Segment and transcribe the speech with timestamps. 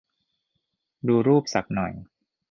[1.07, 1.93] ดูรูปสักหน่อย